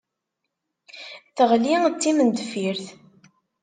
[1.35, 2.85] Teɣli d timendeffirt.